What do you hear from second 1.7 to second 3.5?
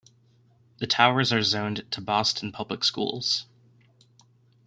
to Boston Public Schools.